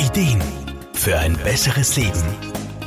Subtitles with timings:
[0.00, 0.40] Ideen
[0.94, 2.22] für ein besseres Leben.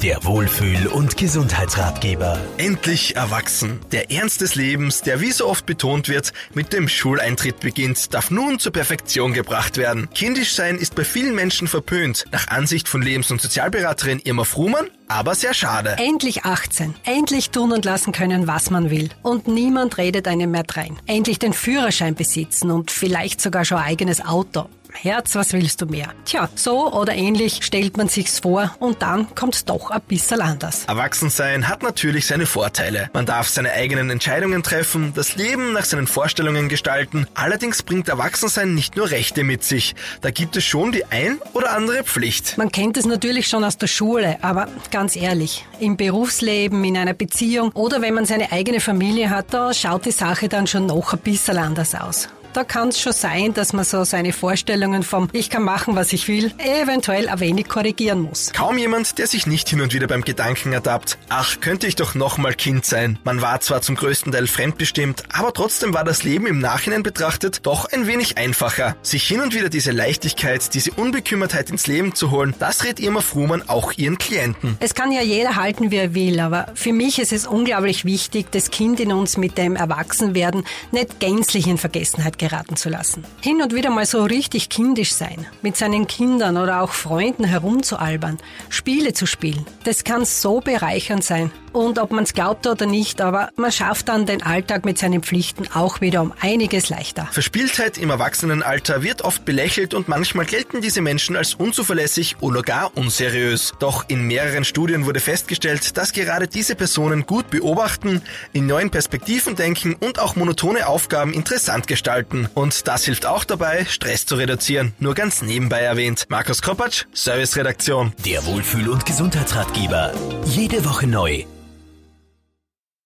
[0.01, 2.39] Der Wohlfühl- und Gesundheitsratgeber.
[2.57, 3.79] Endlich erwachsen.
[3.91, 8.31] Der Ernst des Lebens, der wie so oft betont wird, mit dem Schuleintritt beginnt, darf
[8.31, 10.09] nun zur Perfektion gebracht werden.
[10.15, 12.25] Kindisch sein ist bei vielen Menschen verpönt.
[12.31, 15.95] Nach Ansicht von Lebens- und Sozialberaterin Irma Frumann, aber sehr schade.
[15.99, 16.95] Endlich 18.
[17.05, 19.09] Endlich tun und lassen können, was man will.
[19.21, 20.97] Und niemand redet einem mehr drein.
[21.05, 24.67] Endlich den Führerschein besitzen und vielleicht sogar schon ein eigenes Auto.
[24.93, 26.09] Herz, was willst du mehr?
[26.25, 30.85] Tja, so oder ähnlich stellt man sich's vor und dann kommt's doch ein bisschen anders.
[30.87, 33.09] Erwachsensein hat natürlich seine Vorteile.
[33.13, 37.27] Man darf seine eigenen Entscheidungen treffen, das Leben nach seinen Vorstellungen gestalten.
[37.33, 39.95] Allerdings bringt Erwachsensein nicht nur Rechte mit sich.
[40.21, 42.57] Da gibt es schon die ein oder andere Pflicht.
[42.57, 47.13] Man kennt es natürlich schon aus der Schule, aber ganz ehrlich, im Berufsleben, in einer
[47.13, 51.13] Beziehung oder wenn man seine eigene Familie hat, da schaut die Sache dann schon noch
[51.13, 52.29] ein bisschen anders aus.
[52.53, 56.13] Da kann es schon sein, dass man so seine Vorstellungen vom Ich kann machen, was
[56.13, 58.51] ich will, eventuell ein wenig korrigieren muss.
[58.53, 62.13] Kaum jemand, der sich nicht hin und wieder beim Gedanken ertappt, ach, könnte ich doch
[62.13, 63.17] nochmal Kind sein.
[63.23, 67.65] Man war zwar zum größten Teil fremdbestimmt, aber trotzdem war das Leben im Nachhinein betrachtet
[67.65, 68.95] doch ein wenig einfacher.
[69.01, 73.21] Sich hin und wieder diese Leichtigkeit, diese Unbekümmertheit ins Leben zu holen, das rät Irma
[73.21, 74.77] Frumann auch ihren Klienten.
[74.79, 78.51] Es kann ja jeder halten, wie er will, aber für mich ist es unglaublich wichtig,
[78.51, 83.23] das Kind in uns mit dem Erwachsenwerden nicht gänzlich in Vergessenheit geraten zu lassen.
[83.41, 88.37] Hin und wieder mal so richtig kindisch sein, mit seinen Kindern oder auch Freunden herumzualbern,
[88.67, 89.65] Spiele zu spielen.
[89.85, 91.51] Das kann so bereichernd sein.
[91.73, 95.23] Und ob man es glaubt oder nicht, aber man schafft dann den Alltag mit seinen
[95.23, 97.27] Pflichten auch wieder um einiges leichter.
[97.31, 102.95] Verspieltheit im Erwachsenenalter wird oft belächelt und manchmal gelten diese Menschen als unzuverlässig oder gar
[102.95, 103.73] unseriös.
[103.79, 108.21] Doch in mehreren Studien wurde festgestellt, dass gerade diese Personen gut beobachten,
[108.53, 112.47] in neuen Perspektiven denken und auch monotone Aufgaben interessant gestalten.
[112.53, 114.93] Und das hilft auch dabei, Stress zu reduzieren.
[114.99, 116.25] Nur ganz nebenbei erwähnt.
[116.29, 118.13] Markus Kropatsch, Serviceredaktion.
[118.23, 120.13] Der Wohlfühl- und Gesundheitsratgeber.
[120.45, 121.45] Jede Woche neu